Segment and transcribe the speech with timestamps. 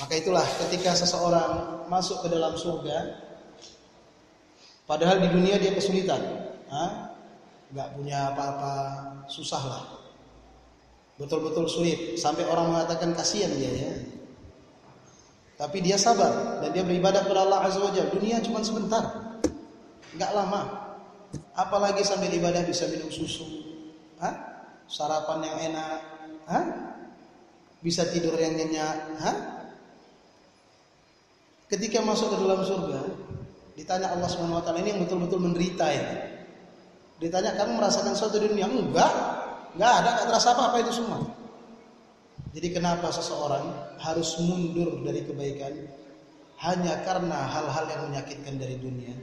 [0.00, 3.20] Maka itulah ketika seseorang masuk ke dalam surga,
[4.88, 6.24] padahal di dunia dia kesulitan,
[7.70, 8.74] nggak punya apa-apa,
[9.28, 9.84] susah lah,
[11.20, 13.92] betul-betul sulit, sampai orang mengatakan kasihan dia ya.
[15.60, 19.36] Tapi dia sabar dan dia beribadah kepada Allah Azza wa Dunia cuma sebentar,
[20.16, 20.80] nggak lama.
[21.52, 23.44] Apalagi sambil ibadah bisa minum susu,
[24.16, 24.32] Hah?
[24.88, 26.00] sarapan yang enak,
[26.48, 26.66] Hah?
[27.84, 29.59] bisa tidur yang nyenyak?
[31.70, 32.98] Ketika masuk ke dalam surga,
[33.78, 36.06] ditanya Allah Subhanahu wa taala ini yang betul-betul menderita ya.
[37.22, 38.66] Ditanya kamu merasakan sesuatu di dunia?
[38.66, 39.12] Enggak.
[39.78, 41.22] Enggak ada, enggak terasa apa-apa itu semua.
[42.50, 45.86] Jadi kenapa seseorang harus mundur dari kebaikan
[46.58, 49.14] hanya karena hal-hal yang menyakitkan dari dunia?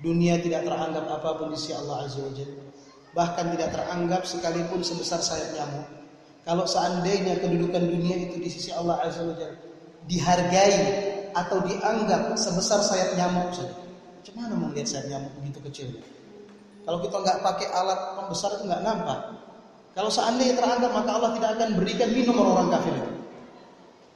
[0.00, 2.32] Dunia tidak teranggap apa pun di sisi Allah Azza wa
[3.12, 5.84] Bahkan tidak teranggap sekalipun sebesar sayap nyamuk.
[6.48, 9.36] Kalau seandainya kedudukan dunia itu di sisi Allah Azza wa
[10.08, 13.76] dihargai atau dianggap sebesar sayap nyamuk saja.
[14.24, 15.88] Cuman mau lihat sayap nyamuk begitu kecil?
[16.88, 19.20] Kalau kita nggak pakai alat pembesar itu nggak nampak.
[19.92, 22.94] Kalau seandainya teranggap maka Allah tidak akan berikan minum orang-orang kafir.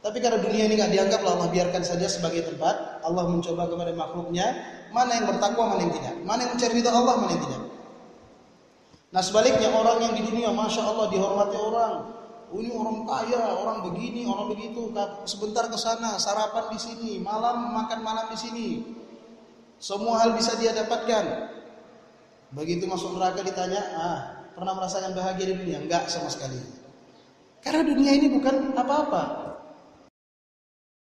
[0.01, 4.49] Tapi karena dunia ini nggak dianggap Allah biarkan saja sebagai tempat Allah mencoba kepada makhluknya
[4.97, 7.63] mana yang bertakwa mana yang tidak, mana yang mencari ridho Allah mana yang tidak.
[9.11, 11.95] Nah sebaliknya orang yang di dunia masya Allah dihormati orang,
[12.51, 14.91] ini orang kaya, orang begini, orang begitu.
[15.23, 18.69] Sebentar ke sana, sarapan di sini, malam makan malam di sini.
[19.79, 21.55] Semua hal bisa dia dapatkan.
[22.51, 24.19] Begitu masuk neraka ditanya, ah,
[24.59, 25.79] pernah merasakan bahagia di dunia?
[25.79, 26.59] Enggak sama sekali.
[27.63, 29.50] Karena dunia ini bukan apa-apa.